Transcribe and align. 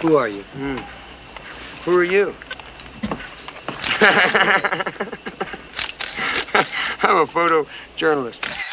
Who 0.00 0.16
are 0.16 0.28
you? 0.28 0.42
Mm. 0.54 0.78
Who 1.84 1.98
are 1.98 2.04
you? 2.04 2.34
I'm 7.02 7.16
a 7.16 7.26
photojournalist. 7.26 8.67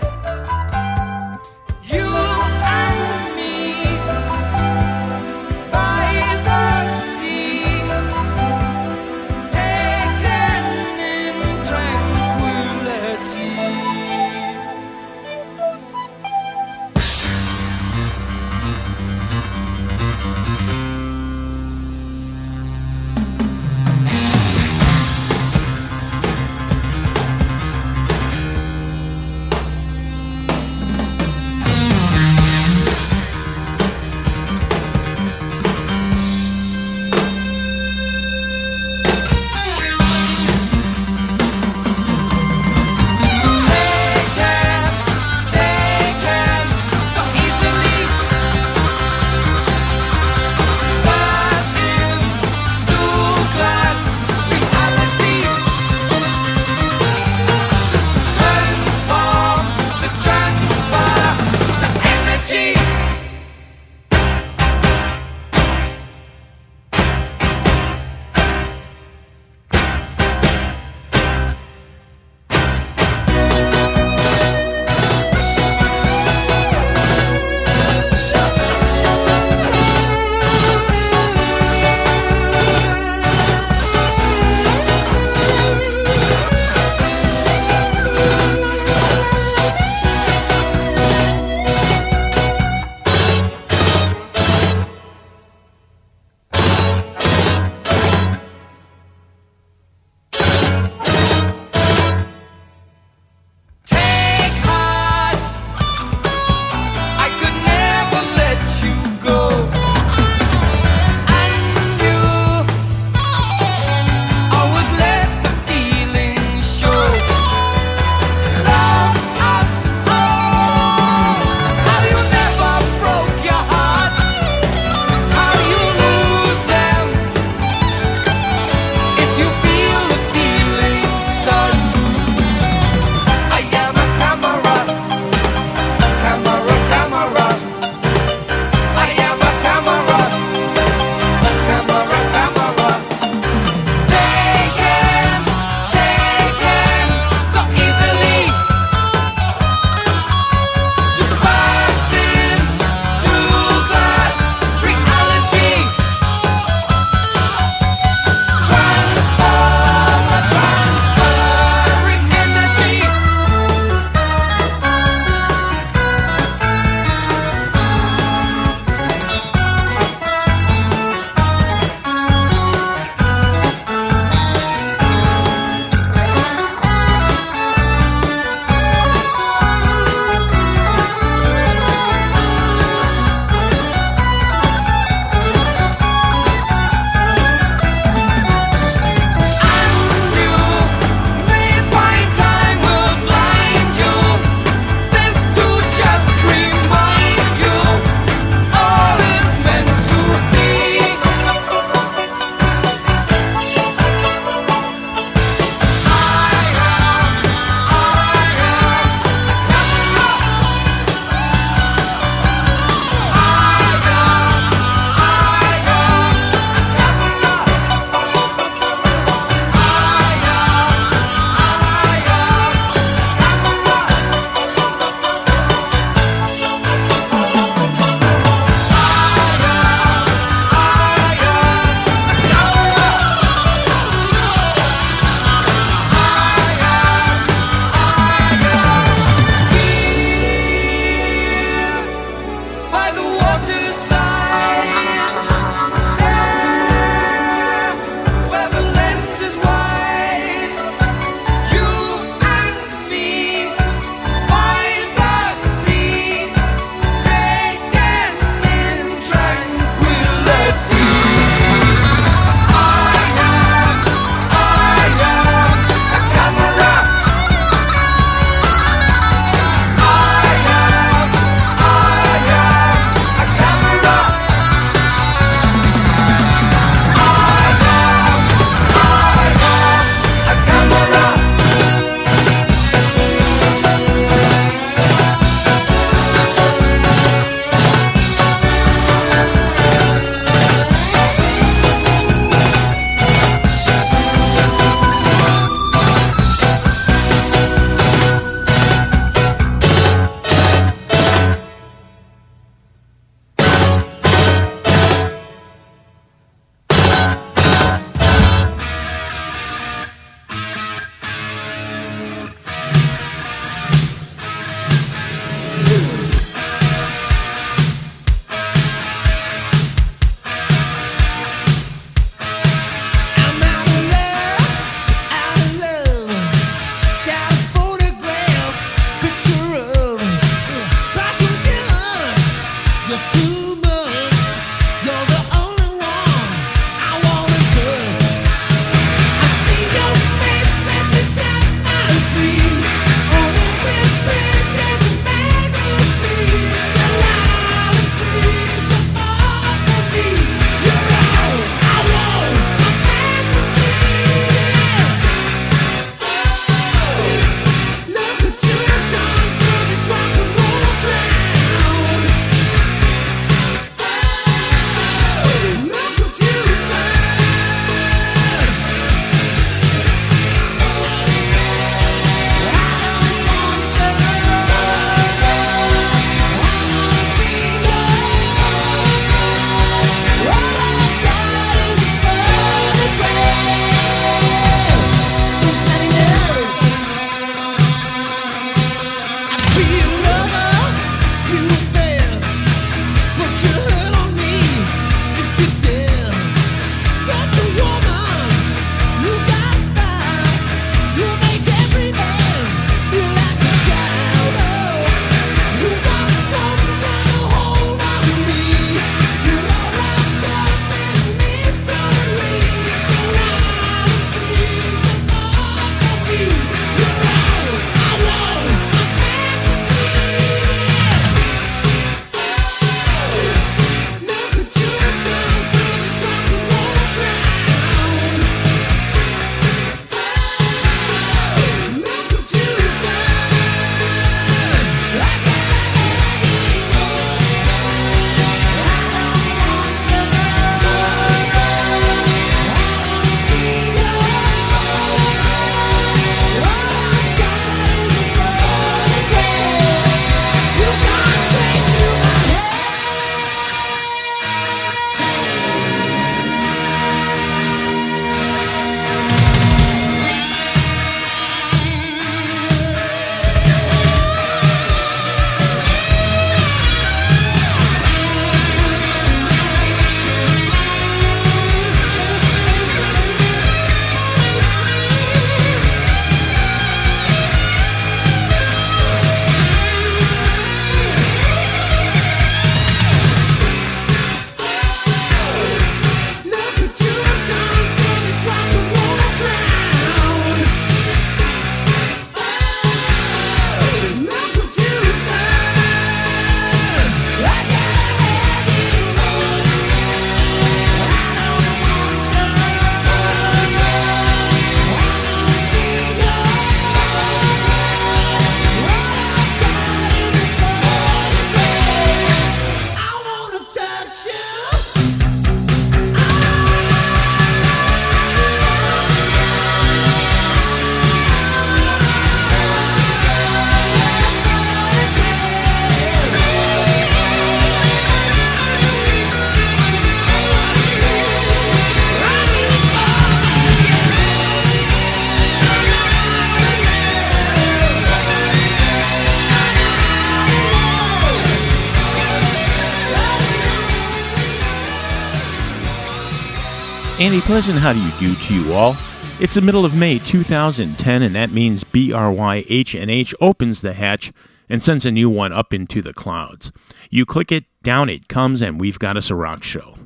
And 547.33 547.43
a 547.43 547.47
pleasant 547.47 547.79
how 547.79 547.95
do 547.95 548.01
you 548.01 548.11
do 548.19 548.35
to 548.35 548.55
you 548.55 548.75
all. 548.75 548.95
It's 549.41 549.55
the 549.55 549.63
middle 549.63 549.87
of 549.87 549.95
May 549.95 550.19
2010, 550.19 551.23
and 551.23 551.35
that 551.35 551.51
means 551.51 551.83
BRYHNH 551.83 553.35
opens 553.41 553.81
the 553.81 553.95
hatch 553.95 554.33
and 554.69 554.83
sends 554.83 555.07
a 555.07 555.11
new 555.11 555.31
one 555.31 555.51
up 555.51 555.73
into 555.73 556.03
the 556.03 556.13
clouds. 556.13 556.73
You 557.09 557.25
click 557.25 557.51
it, 557.51 557.65
down 557.83 558.11
it 558.11 558.29
comes, 558.29 558.61
and 558.61 558.79
we've 558.79 558.99
got 558.99 559.17
us 559.17 559.31
a 559.31 559.35
rock 559.35 559.65
show. 559.65 559.97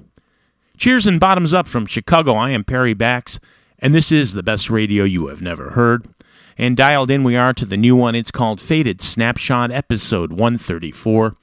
Cheers 0.77 1.09
and 1.09 1.19
bottoms 1.19 1.53
up 1.53 1.67
from 1.67 1.87
Chicago. 1.87 2.35
I 2.35 2.51
am 2.51 2.63
Perry 2.63 2.95
Bax, 2.95 3.41
and 3.81 3.93
this 3.93 4.13
is 4.13 4.35
the 4.35 4.45
best 4.45 4.71
radio 4.71 5.03
you 5.03 5.27
have 5.27 5.43
never 5.43 5.71
heard. 5.71 6.07
And 6.57 6.77
dialed 6.77 7.11
in 7.11 7.25
we 7.25 7.35
are 7.35 7.55
to 7.55 7.67
the 7.67 7.77
new 7.77 7.97
one. 7.97 8.15
It's 8.15 8.31
called 8.31 8.61
Faded 8.61 9.03
Snapshot, 9.03 9.73
episode 9.73 10.31
134. 10.31 11.35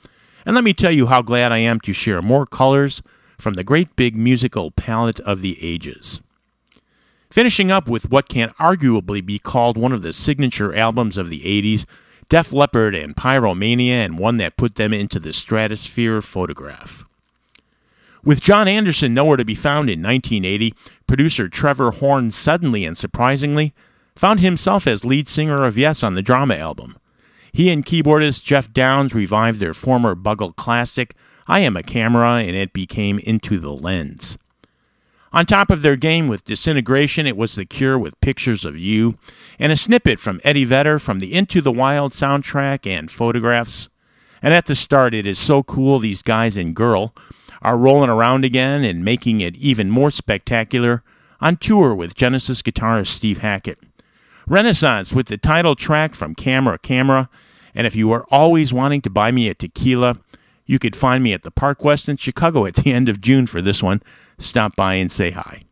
And 0.45 0.55
let 0.55 0.63
me 0.63 0.73
tell 0.73 0.91
you 0.91 1.07
how 1.07 1.21
glad 1.21 1.51
I 1.51 1.57
am 1.57 1.81
to 1.81 1.91
share 1.91 2.21
more 2.21 2.45
colors 2.45 3.01
from 3.43 3.55
the 3.55 3.63
great 3.63 3.95
big 3.97 4.15
musical 4.15 4.71
palette 4.71 5.19
of 5.19 5.41
the 5.41 5.57
ages. 5.61 6.21
Finishing 7.29 7.69
up 7.69 7.89
with 7.89 8.09
what 8.09 8.29
can 8.29 8.49
arguably 8.59 9.23
be 9.23 9.37
called 9.37 9.77
one 9.77 9.91
of 9.91 10.01
the 10.01 10.13
signature 10.13 10.73
albums 10.73 11.17
of 11.17 11.29
the 11.29 11.41
80s, 11.41 11.85
Def 12.29 12.53
Leppard 12.53 12.95
and 12.95 13.15
Pyromania, 13.15 14.05
and 14.05 14.17
one 14.17 14.37
that 14.37 14.55
put 14.55 14.75
them 14.75 14.93
into 14.93 15.19
the 15.19 15.33
stratosphere 15.33 16.21
photograph. 16.21 17.03
With 18.23 18.39
Jon 18.39 18.69
Anderson 18.69 19.13
nowhere 19.13 19.35
to 19.35 19.43
be 19.43 19.55
found 19.55 19.89
in 19.89 20.01
1980, 20.01 20.73
producer 21.05 21.49
Trevor 21.49 21.91
Horn 21.91 22.31
suddenly 22.31 22.85
and 22.85 22.97
surprisingly 22.97 23.73
found 24.15 24.39
himself 24.39 24.87
as 24.87 25.03
lead 25.03 25.27
singer 25.27 25.65
of 25.65 25.77
Yes 25.77 26.01
on 26.01 26.13
the 26.13 26.21
drama 26.21 26.55
album. 26.55 26.97
He 27.51 27.69
and 27.69 27.85
keyboardist 27.85 28.43
Geoff 28.43 28.71
Downes 28.71 29.13
revived 29.13 29.59
their 29.59 29.73
former 29.73 30.15
Buggles 30.15 30.55
classic, 30.55 31.13
I 31.47 31.59
Am 31.59 31.75
a 31.75 31.83
Camera, 31.83 32.35
and 32.35 32.55
it 32.55 32.73
became 32.73 33.19
Into 33.19 33.59
the 33.59 33.73
Lens. 33.73 34.37
On 35.33 35.45
top 35.45 35.71
of 35.71 35.81
their 35.81 35.95
game 35.95 36.27
with 36.27 36.45
Disintegration, 36.45 37.25
it 37.25 37.35
was 37.35 37.55
The 37.55 37.65
Cure 37.65 37.97
with 37.97 38.21
Pictures 38.21 38.63
of 38.63 38.77
You, 38.77 39.17
and 39.57 39.71
a 39.71 39.75
snippet 39.75 40.19
from 40.19 40.39
Eddie 40.43 40.63
Vedder 40.63 40.99
from 40.99 41.19
the 41.19 41.33
Into 41.33 41.59
the 41.59 41.71
Wild 41.71 42.13
soundtrack 42.13 42.85
and 42.85 43.09
photographs. 43.09 43.89
And 44.43 44.53
at 44.53 44.67
the 44.67 44.75
start, 44.75 45.13
it 45.13 45.25
is 45.25 45.39
so 45.39 45.63
cool 45.63 45.99
these 45.99 46.21
guys 46.21 46.55
and 46.55 46.75
girl 46.75 47.15
are 47.63 47.77
rolling 47.77 48.09
around 48.09 48.45
again 48.45 48.83
and 48.83 49.03
making 49.03 49.41
it 49.41 49.55
even 49.55 49.89
more 49.89 50.11
spectacular 50.11 51.01
on 51.41 51.57
tour 51.57 51.95
with 51.95 52.13
Genesis 52.13 52.61
guitarist 52.61 53.07
Steve 53.07 53.39
Hackett. 53.39 53.79
Renaissance 54.45 55.13
with 55.13 55.27
the 55.27 55.37
title 55.37 55.75
track 55.75 56.13
from 56.13 56.35
Camera 56.35 56.77
Camera, 56.77 57.29
and 57.73 57.87
if 57.87 57.95
you 57.95 58.11
are 58.11 58.25
always 58.29 58.73
wanting 58.73 59.01
to 59.01 59.09
buy 59.09 59.31
me 59.31 59.47
a 59.47 59.53
tequila, 59.53 60.19
you 60.65 60.79
could 60.79 60.95
find 60.95 61.23
me 61.23 61.33
at 61.33 61.43
the 61.43 61.51
Park 61.51 61.83
West 61.83 62.09
in 62.09 62.17
Chicago 62.17 62.65
at 62.65 62.73
the 62.75 62.91
end 62.91 63.07
of 63.09 63.21
June 63.21 63.45
for 63.47 63.61
this 63.61 63.83
one. 63.83 64.01
Stop 64.37 64.75
by 64.75 64.95
and 64.95 65.11
say 65.11 65.31
hi. 65.31 65.63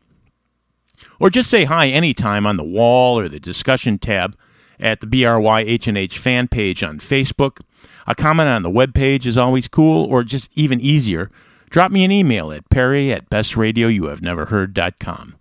Or 1.18 1.30
just 1.30 1.50
say 1.50 1.64
hi 1.64 1.88
anytime 1.88 2.46
on 2.46 2.56
the 2.56 2.64
wall 2.64 3.18
or 3.18 3.28
the 3.28 3.40
discussion 3.40 3.98
tab 3.98 4.36
at 4.78 5.00
the 5.00 5.06
BRYHNH 5.06 6.18
fan 6.18 6.48
page 6.48 6.82
on 6.82 6.98
Facebook. 6.98 7.60
A 8.06 8.14
comment 8.14 8.48
on 8.48 8.62
the 8.62 8.70
web 8.70 8.94
page 8.94 9.26
is 9.26 9.38
always 9.38 9.68
cool, 9.68 10.06
or 10.06 10.24
just 10.24 10.50
even 10.54 10.80
easier, 10.80 11.30
drop 11.70 11.92
me 11.92 12.04
an 12.04 12.10
email 12.10 12.50
at 12.50 12.68
perry 12.68 13.12
at 13.12 13.30
bestradioyouhaveneverheard.com. 13.30 15.36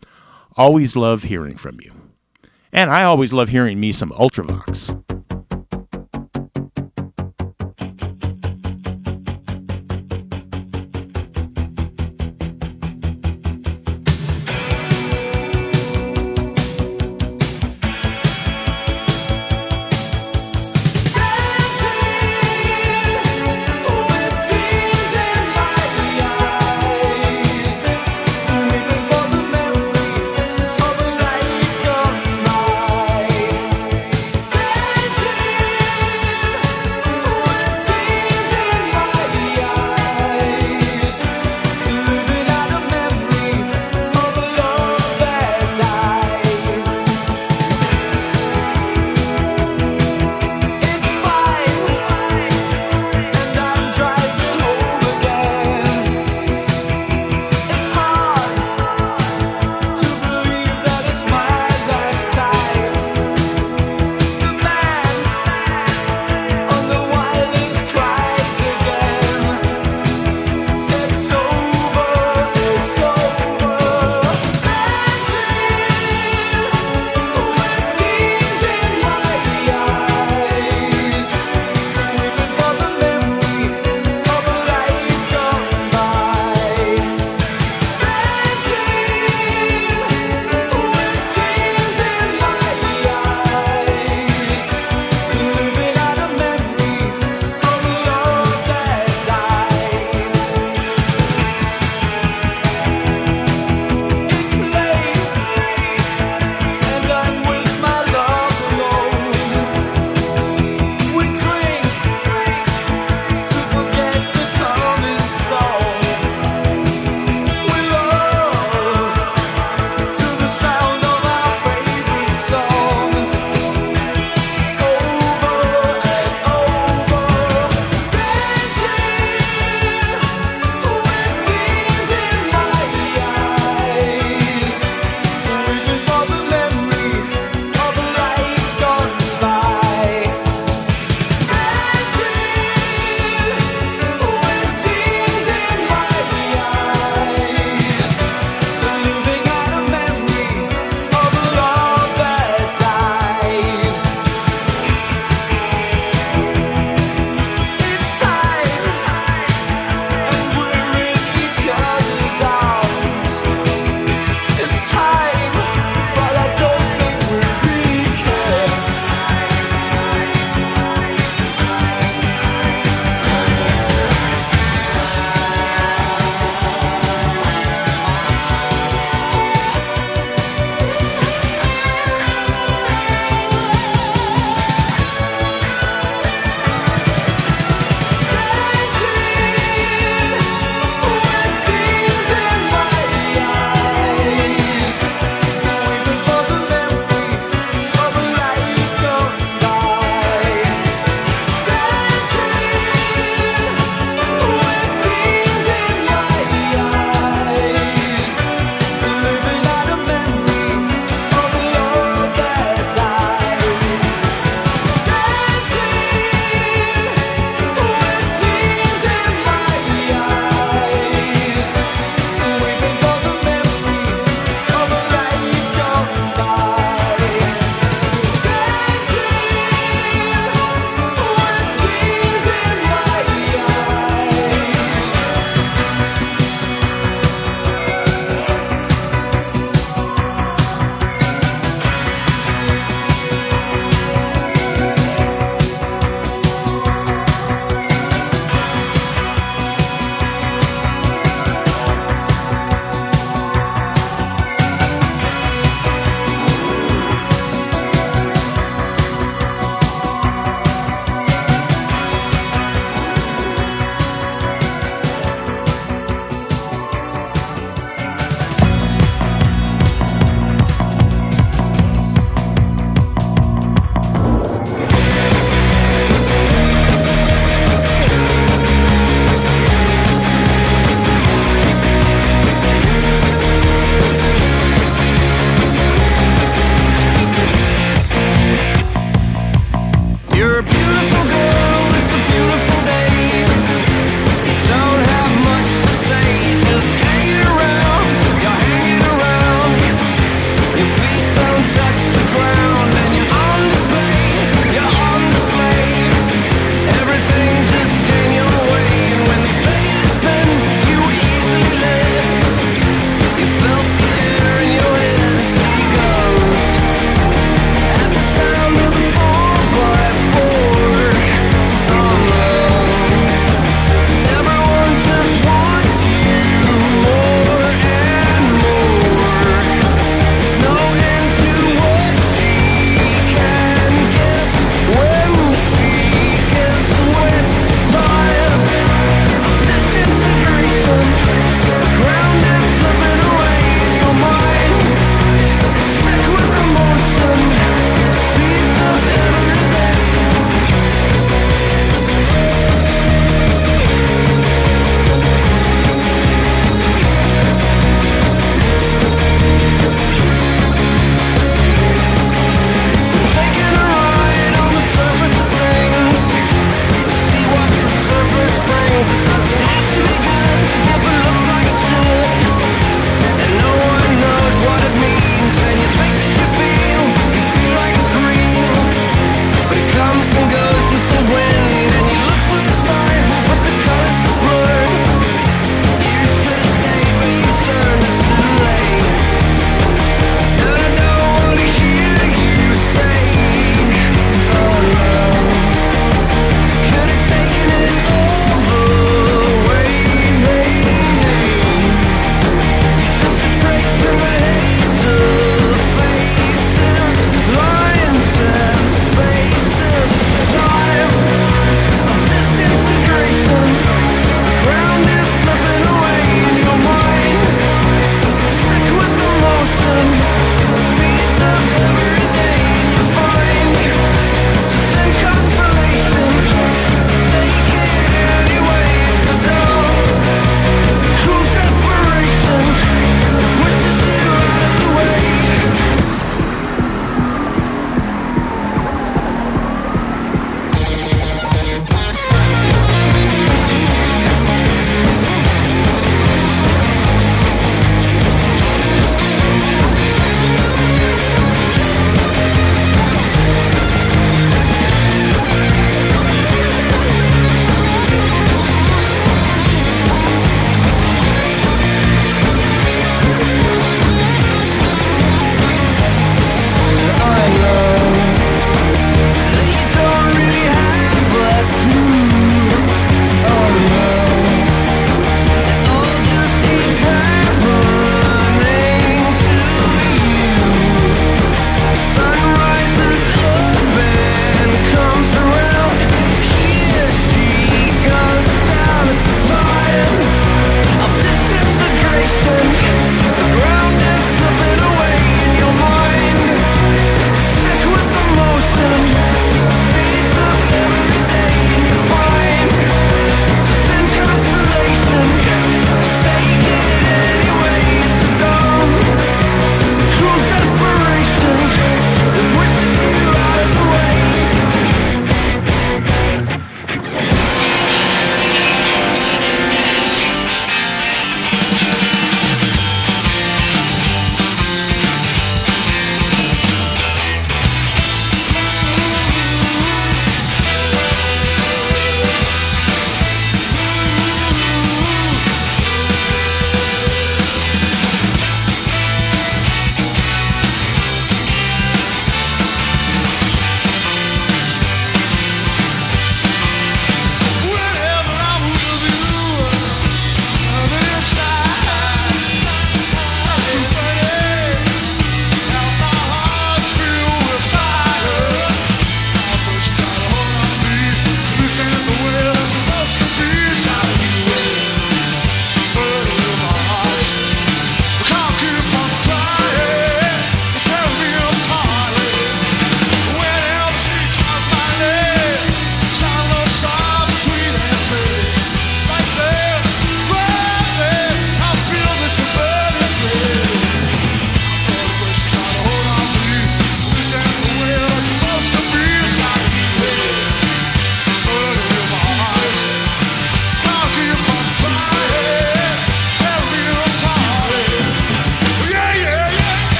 Always 0.55 0.95
love 0.95 1.23
hearing 1.23 1.57
from 1.57 1.81
you. 1.81 1.91
And 2.71 2.91
I 2.91 3.03
always 3.03 3.33
love 3.33 3.49
hearing 3.49 3.79
me 3.79 3.91
some 3.91 4.11
Ultravox. 4.11 5.20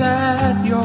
At 0.00 0.64
your 0.64 0.81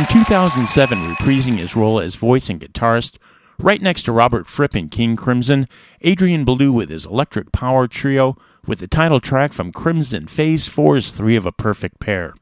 From 0.00 0.08
2007, 0.08 0.98
reprising 0.98 1.58
his 1.58 1.76
role 1.76 2.00
as 2.00 2.14
voice 2.14 2.48
and 2.48 2.58
guitarist, 2.58 3.18
right 3.58 3.82
next 3.82 4.04
to 4.04 4.12
Robert 4.12 4.46
Fripp 4.46 4.74
in 4.74 4.88
King 4.88 5.14
Crimson, 5.14 5.68
Adrian 6.00 6.46
Belew 6.46 6.72
with 6.72 6.88
his 6.88 7.04
electric 7.04 7.52
power 7.52 7.86
trio, 7.86 8.38
with 8.66 8.78
the 8.78 8.86
title 8.86 9.20
track 9.20 9.52
from 9.52 9.72
Crimson 9.72 10.26
Phase 10.26 10.70
4's 10.70 11.10
Three 11.10 11.36
of 11.36 11.44
a 11.44 11.52
Perfect 11.52 12.00
Pair. 12.00 12.32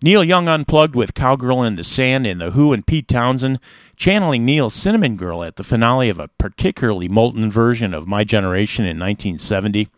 Neil 0.00 0.24
Young 0.24 0.48
unplugged 0.48 0.94
with 0.94 1.12
Cowgirl 1.12 1.62
in 1.62 1.76
the 1.76 1.84
Sand 1.84 2.26
and 2.26 2.40
The 2.40 2.52
Who 2.52 2.72
and 2.72 2.86
Pete 2.86 3.06
Townshend, 3.06 3.60
channeling 3.94 4.46
Neil's 4.46 4.72
Cinnamon 4.72 5.18
Girl 5.18 5.44
at 5.44 5.56
the 5.56 5.62
finale 5.62 6.08
of 6.08 6.18
a 6.18 6.28
particularly 6.38 7.06
molten 7.06 7.50
version 7.50 7.92
of 7.92 8.08
My 8.08 8.24
Generation 8.24 8.86
in 8.86 8.98
1970. 8.98 9.90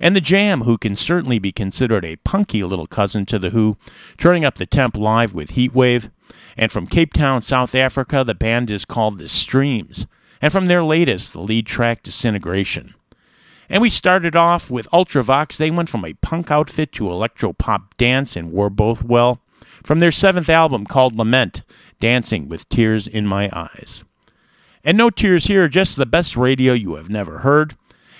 And 0.00 0.14
The 0.14 0.20
Jam, 0.20 0.62
who 0.62 0.78
can 0.78 0.96
certainly 0.96 1.38
be 1.38 1.52
considered 1.52 2.04
a 2.04 2.16
punky 2.16 2.62
little 2.62 2.86
cousin 2.86 3.26
to 3.26 3.38
The 3.38 3.50
Who, 3.50 3.76
turning 4.16 4.44
up 4.44 4.56
the 4.56 4.66
temp 4.66 4.96
live 4.96 5.34
with 5.34 5.50
Heatwave. 5.50 6.10
And 6.56 6.70
from 6.70 6.86
Cape 6.86 7.12
Town, 7.12 7.42
South 7.42 7.74
Africa, 7.74 8.24
the 8.24 8.34
band 8.34 8.70
is 8.70 8.84
called 8.84 9.18
The 9.18 9.28
Stremes. 9.28 10.06
And 10.40 10.52
from 10.52 10.66
their 10.66 10.84
latest, 10.84 11.32
the 11.32 11.40
lead 11.40 11.66
track 11.66 12.02
Disintegration. 12.02 12.94
And 13.68 13.82
we 13.82 13.90
started 13.90 14.34
off 14.34 14.70
with 14.70 14.90
Ultravox. 14.92 15.56
They 15.56 15.70
went 15.70 15.88
from 15.88 16.04
a 16.04 16.14
punk 16.14 16.50
outfit 16.50 16.92
to 16.92 17.10
electro 17.10 17.52
pop 17.52 17.96
dance 17.96 18.34
and 18.34 18.52
wore 18.52 18.70
both 18.70 19.04
well. 19.04 19.40
From 19.82 20.00
their 20.00 20.10
seventh 20.10 20.48
album 20.48 20.86
called 20.86 21.16
Lament, 21.16 21.62
Dancing 22.00 22.48
with 22.48 22.68
Tears 22.68 23.06
in 23.06 23.26
My 23.26 23.50
Eyes. 23.52 24.04
And 24.84 24.96
no 24.96 25.10
tears 25.10 25.46
here, 25.46 25.68
just 25.68 25.96
the 25.96 26.06
best 26.06 26.36
radio 26.36 26.72
you 26.72 26.94
have 26.94 27.10
never 27.10 27.38
heard. 27.38 27.76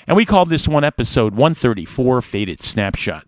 And 0.09 0.17
we 0.17 0.25
call 0.25 0.47
this 0.47 0.67
one 0.67 0.85
episode 0.85 1.35
134 1.35 2.23
Faded 2.23 2.63
Snapshot. 2.63 3.27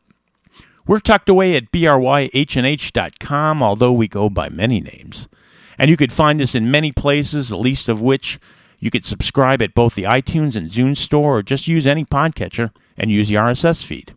We're 0.86 0.98
tucked 0.98 1.28
away 1.28 1.54
at 1.54 1.70
bryhnh.com, 1.70 3.62
although 3.62 3.92
we 3.92 4.08
go 4.08 4.30
by 4.30 4.48
many 4.48 4.80
names. 4.80 5.28
And 5.76 5.90
you 5.90 5.98
could 5.98 6.10
find 6.10 6.40
us 6.40 6.54
in 6.54 6.70
many 6.70 6.90
places, 6.90 7.50
the 7.50 7.58
least 7.58 7.90
of 7.90 8.00
which 8.00 8.40
you 8.78 8.90
could 8.90 9.04
subscribe 9.04 9.60
at 9.60 9.74
both 9.74 9.94
the 9.94 10.04
iTunes 10.04 10.56
and 10.56 10.70
Zune 10.70 10.96
store 10.96 11.36
or 11.36 11.42
just 11.42 11.68
use 11.68 11.86
any 11.86 12.06
podcatcher 12.06 12.70
and 12.96 13.10
use 13.10 13.28
the 13.28 13.34
RSS 13.34 13.84
feed. 13.84 14.14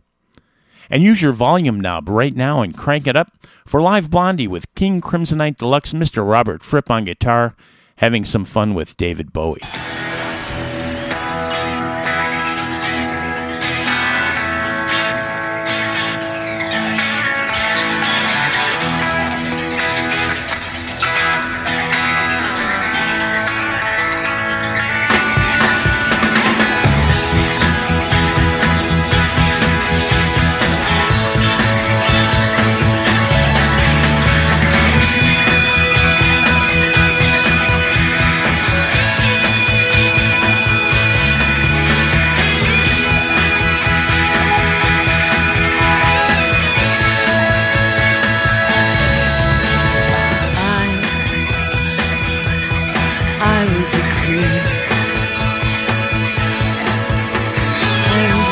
And 0.88 1.02
use 1.02 1.20
your 1.20 1.32
volume 1.32 1.78
knob 1.78 2.08
right 2.08 2.34
now 2.34 2.62
and 2.62 2.74
crank 2.74 3.06
it 3.06 3.14
up 3.14 3.30
for 3.66 3.82
Live 3.82 4.08
Blondie 4.08 4.48
with 4.48 4.74
King 4.74 5.02
Crimsonite 5.02 5.58
Deluxe 5.58 5.92
Mr. 5.92 6.26
Robert 6.26 6.62
Fripp 6.62 6.90
on 6.90 7.04
guitar, 7.04 7.54
having 7.96 8.24
some 8.24 8.46
fun 8.46 8.72
with 8.72 8.96
David 8.96 9.34
Bowie. 9.34 9.60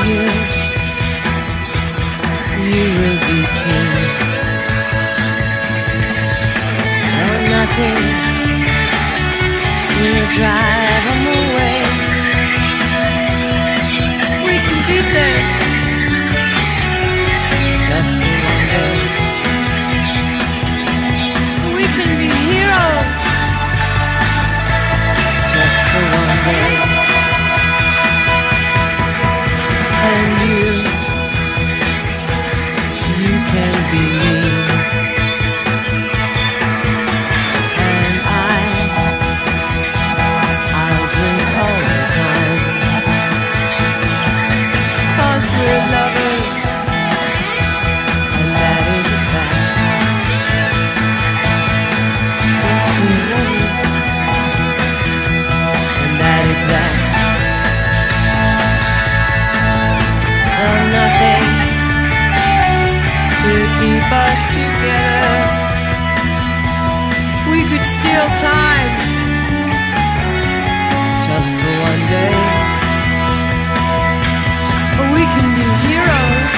You, 0.07 0.25
you 2.73 2.87
will 2.99 3.19
be 3.29 3.39
king. 3.61 3.91
Oh, 7.21 7.37
nothing 7.55 7.99
will 10.01 10.27
drive 10.37 11.05
'em 11.13 11.32
steal 68.13 68.29
time 68.45 68.93
just 71.25 71.53
for 71.61 71.75
one 71.89 72.03
day. 72.13 72.37
We 75.17 75.25
can 75.35 75.49
be 75.57 75.67
heroes 75.89 76.55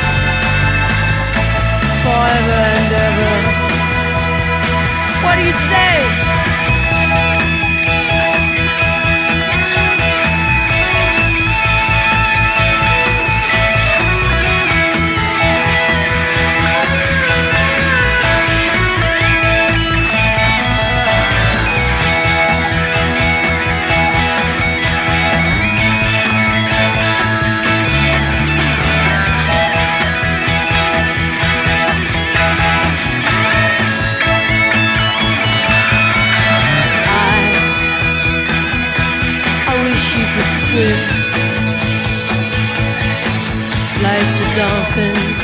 forever 2.03 2.61
and 2.79 2.91
ever. 3.07 3.35
What 5.23 5.35
do 5.37 5.43
you 5.45 5.53
say? 5.53 6.24
Swim 40.75 40.99
like 44.03 44.29
the 44.39 44.49
dolphins, 44.59 45.43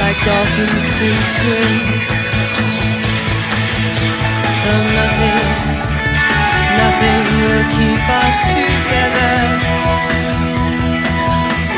like 0.00 0.18
dolphins 0.24 0.86
can 0.98 1.18
swim. 1.36 1.74
Though 4.64 4.86
nothing, 5.00 5.44
nothing 6.80 7.22
will 7.44 7.66
keep 7.76 8.02
us 8.24 8.36
together. 8.56 9.34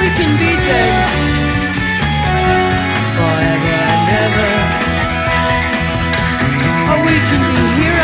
We 0.00 0.08
can 0.18 0.30
beat 0.40 0.62
them 0.70 0.94
forever 3.16 3.78
and 3.92 4.06
ever. 4.24 4.52
Oh, 6.90 7.00
we 7.08 7.16
can 7.28 7.42
be 7.50 7.60
heroes 7.82 7.95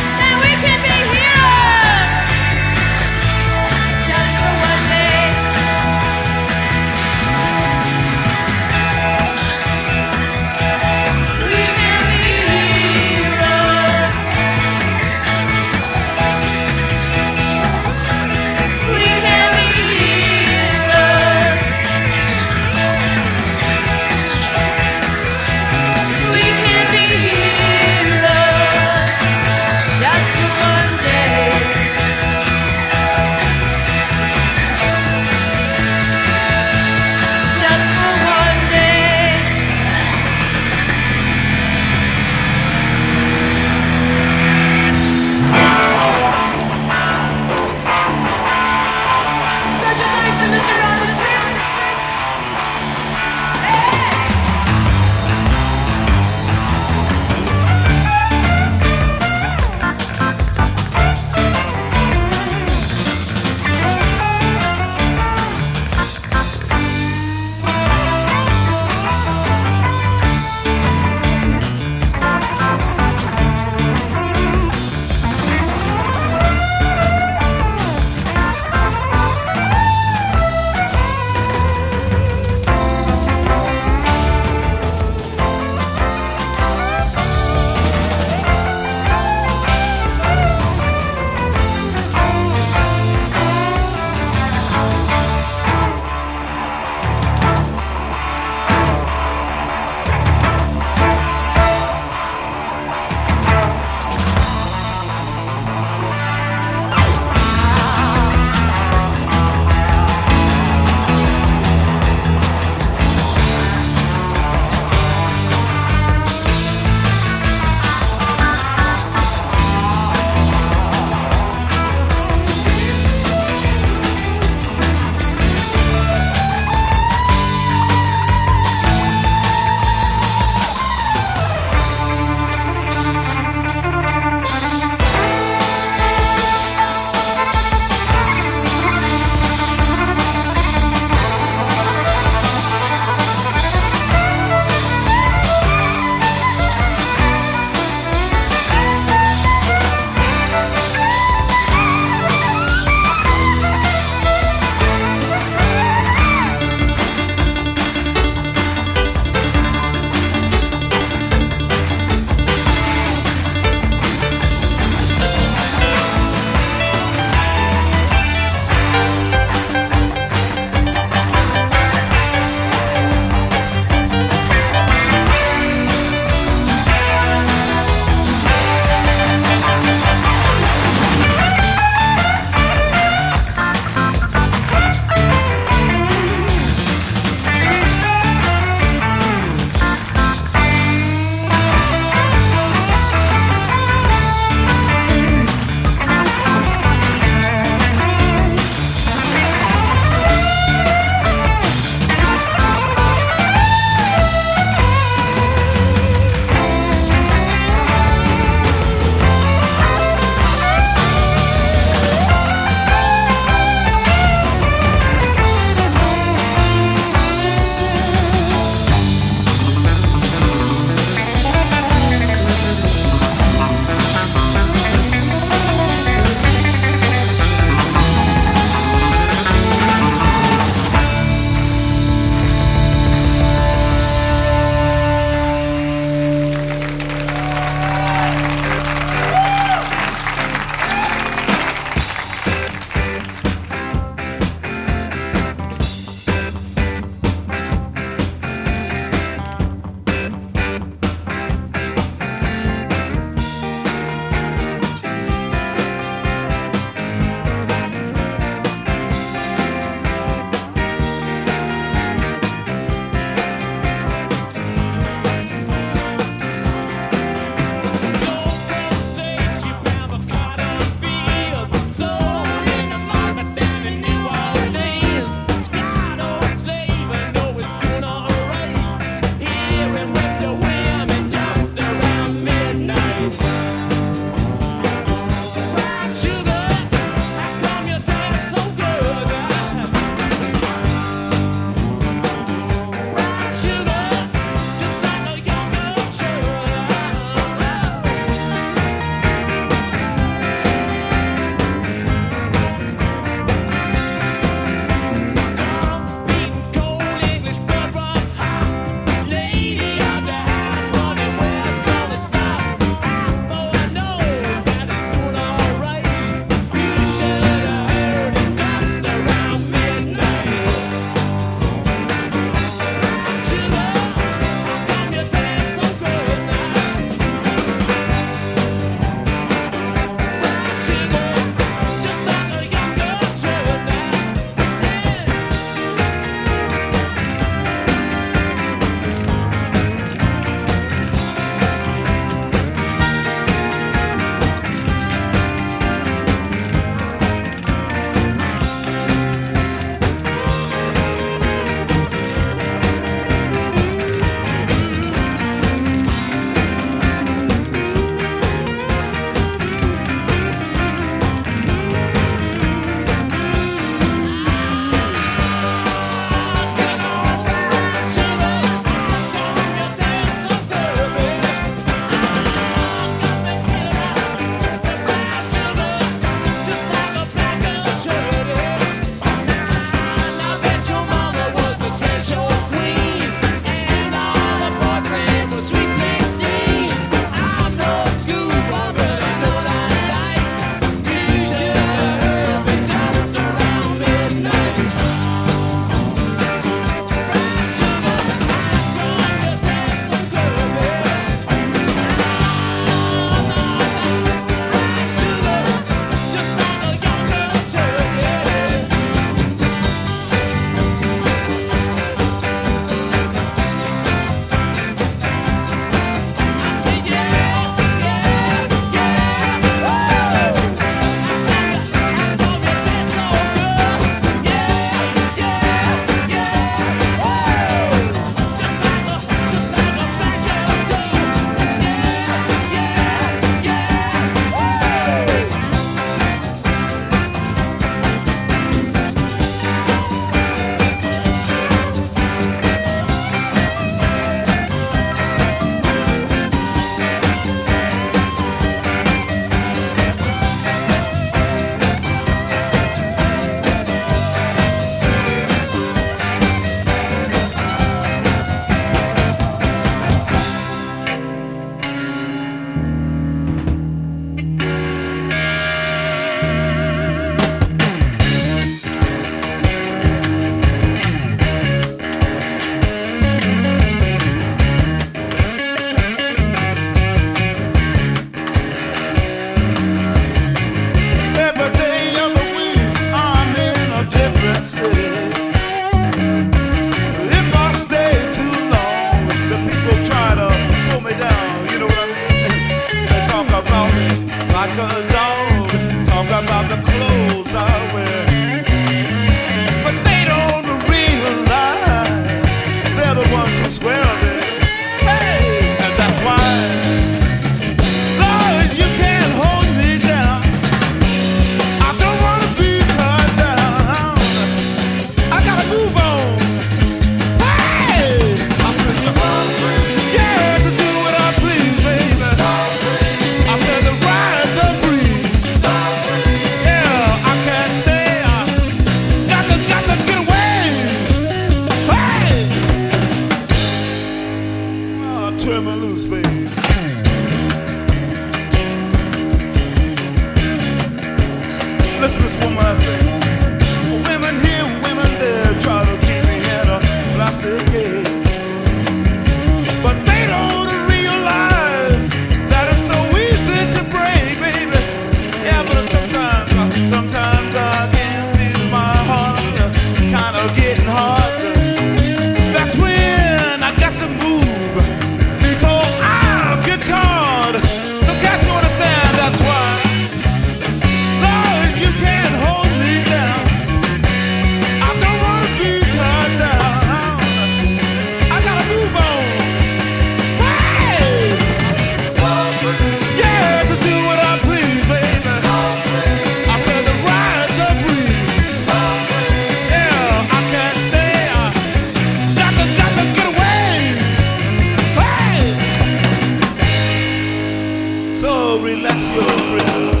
relax 598.61 599.09
your 599.09 599.23
grip. 599.49 600.00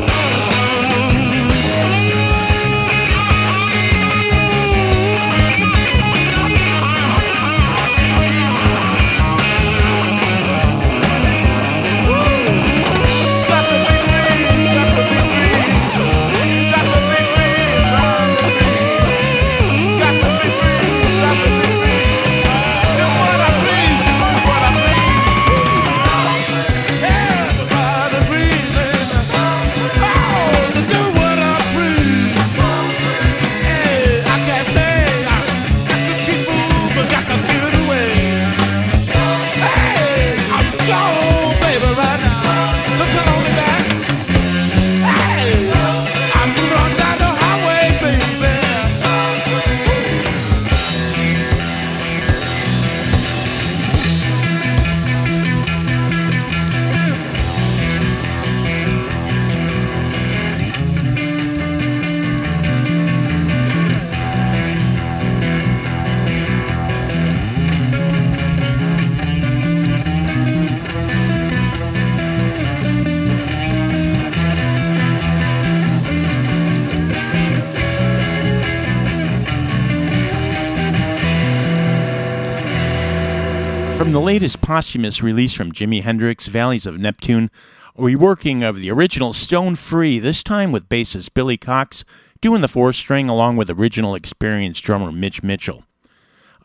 Latest 84.41 84.61
posthumous 84.61 85.21
release 85.21 85.53
from 85.53 85.71
Jimi 85.71 86.01
Hendrix, 86.01 86.47
Valleys 86.47 86.87
of 86.87 86.97
Neptune, 86.97 87.51
a 87.95 88.01
reworking 88.01 88.67
of 88.67 88.77
the 88.77 88.89
original 88.89 89.33
Stone 89.33 89.75
Free, 89.75 90.17
this 90.17 90.41
time 90.41 90.71
with 90.71 90.89
bassist 90.89 91.35
Billy 91.35 91.57
Cox 91.57 92.03
doing 92.41 92.61
the 92.61 92.67
four 92.67 92.91
string 92.91 93.29
along 93.29 93.55
with 93.55 93.69
original 93.69 94.15
experienced 94.15 94.83
drummer 94.83 95.11
Mitch 95.11 95.43
Mitchell. 95.43 95.83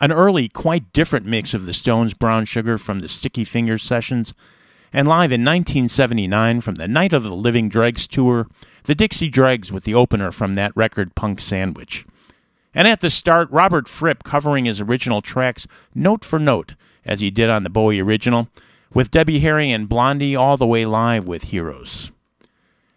An 0.00 0.10
early, 0.10 0.48
quite 0.48 0.90
different 0.94 1.26
mix 1.26 1.52
of 1.52 1.66
the 1.66 1.74
Stones' 1.74 2.14
Brown 2.14 2.46
Sugar 2.46 2.78
from 2.78 3.00
the 3.00 3.10
Sticky 3.10 3.44
Fingers 3.44 3.82
sessions, 3.82 4.32
and 4.90 5.06
live 5.06 5.30
in 5.30 5.44
1979 5.44 6.62
from 6.62 6.76
the 6.76 6.88
Night 6.88 7.12
of 7.12 7.24
the 7.24 7.36
Living 7.36 7.68
Dregs 7.68 8.06
tour, 8.06 8.48
the 8.84 8.94
Dixie 8.94 9.28
Dregs 9.28 9.70
with 9.70 9.84
the 9.84 9.94
opener 9.94 10.32
from 10.32 10.54
that 10.54 10.74
record 10.74 11.14
Punk 11.14 11.42
Sandwich. 11.42 12.06
And 12.74 12.88
at 12.88 13.02
the 13.02 13.10
start, 13.10 13.50
Robert 13.50 13.86
Fripp 13.86 14.24
covering 14.24 14.64
his 14.64 14.80
original 14.80 15.20
tracks 15.20 15.66
note 15.94 16.24
for 16.24 16.38
note, 16.38 16.74
as 17.06 17.20
he 17.20 17.30
did 17.30 17.48
on 17.48 17.62
the 17.62 17.70
Bowie 17.70 18.00
original, 18.00 18.48
with 18.92 19.10
Debbie 19.10 19.38
Harry 19.38 19.70
and 19.70 19.88
Blondie 19.88 20.36
all 20.36 20.58
the 20.58 20.66
way 20.66 20.84
live 20.84 21.26
with 21.26 21.44
Heroes. 21.44 22.10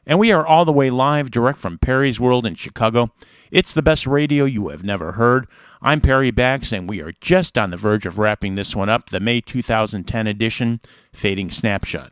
And 0.05 0.19
we 0.19 0.31
are 0.31 0.45
all 0.45 0.65
the 0.65 0.73
way 0.73 0.89
live 0.89 1.29
direct 1.29 1.59
from 1.59 1.77
Perry's 1.77 2.19
World 2.19 2.45
in 2.45 2.55
Chicago. 2.55 3.11
It's 3.51 3.73
the 3.73 3.83
best 3.83 4.07
radio 4.07 4.45
you 4.45 4.69
have 4.69 4.83
never 4.83 5.13
heard. 5.13 5.47
I'm 5.81 6.01
Perry 6.01 6.31
Bax, 6.31 6.71
and 6.71 6.89
we 6.89 6.99
are 7.01 7.13
just 7.21 7.57
on 7.57 7.69
the 7.69 7.77
verge 7.77 8.05
of 8.05 8.17
wrapping 8.17 8.55
this 8.55 8.75
one 8.75 8.89
up, 8.89 9.09
the 9.09 9.19
May 9.19 9.39
2010 9.39 10.27
edition, 10.27 10.81
Fading 11.13 11.51
Snapshot. 11.51 12.11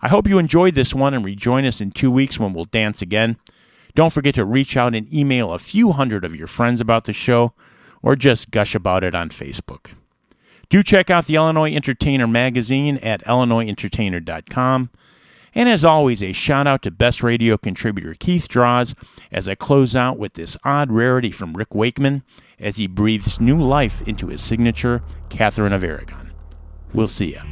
I 0.00 0.08
hope 0.08 0.28
you 0.28 0.38
enjoyed 0.38 0.74
this 0.74 0.94
one 0.94 1.12
and 1.12 1.24
rejoin 1.24 1.64
us 1.64 1.80
in 1.80 1.90
two 1.90 2.10
weeks 2.10 2.38
when 2.38 2.52
we'll 2.52 2.66
dance 2.66 3.02
again. 3.02 3.36
Don't 3.94 4.12
forget 4.12 4.34
to 4.36 4.44
reach 4.44 4.76
out 4.76 4.94
and 4.94 5.12
email 5.12 5.52
a 5.52 5.58
few 5.58 5.92
hundred 5.92 6.24
of 6.24 6.36
your 6.36 6.46
friends 6.46 6.80
about 6.80 7.04
the 7.04 7.12
show, 7.12 7.52
or 8.02 8.14
just 8.14 8.50
gush 8.50 8.74
about 8.74 9.02
it 9.02 9.14
on 9.14 9.30
Facebook. 9.30 9.92
Do 10.74 10.82
check 10.82 11.08
out 11.08 11.26
the 11.26 11.36
Illinois 11.36 11.72
Entertainer 11.72 12.26
magazine 12.26 12.96
at 12.96 13.24
illinoisentertainer.com. 13.26 14.90
And 15.54 15.68
as 15.68 15.84
always, 15.84 16.20
a 16.20 16.32
shout 16.32 16.66
out 16.66 16.82
to 16.82 16.90
Best 16.90 17.22
Radio 17.22 17.56
contributor 17.56 18.16
Keith 18.18 18.48
Draws 18.48 18.96
as 19.30 19.46
I 19.46 19.54
close 19.54 19.94
out 19.94 20.18
with 20.18 20.34
this 20.34 20.56
odd 20.64 20.90
rarity 20.90 21.30
from 21.30 21.56
Rick 21.56 21.76
Wakeman 21.76 22.24
as 22.58 22.78
he 22.78 22.88
breathes 22.88 23.40
new 23.40 23.62
life 23.62 24.02
into 24.02 24.26
his 24.26 24.42
signature, 24.42 25.04
Catherine 25.28 25.72
of 25.72 25.84
Aragon. 25.84 26.32
We'll 26.92 27.06
see 27.06 27.34
ya. 27.34 27.42